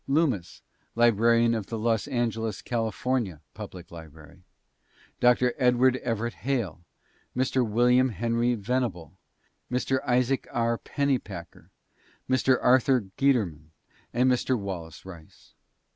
Lummis, 0.07 0.63
librarian 0.95 1.53
of 1.53 1.67
the 1.67 1.77
Los 1.77 2.07
Angeles, 2.07 2.63
California, 2.63 3.41
Public 3.53 3.91
Library; 3.91 4.41
Dr. 5.19 5.53
Edward 5.59 5.97
Everett 5.97 6.33
Hale, 6.33 6.83
Mr. 7.37 7.63
William 7.63 8.09
Henry 8.09 8.55
Venable, 8.55 9.19
Mr. 9.71 10.03
Isaac 10.03 10.47
R. 10.51 10.79
Pennypacker, 10.79 11.69
Mr. 12.27 12.57
Arthur 12.63 13.11
Guiterman, 13.15 13.69
and 14.11 14.27
Mr. 14.27 14.57
Wallace 14.57 15.05
Rice. 15.05 15.53